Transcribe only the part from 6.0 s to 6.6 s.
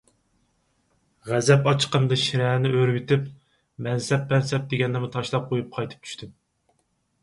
چۈشتۈم.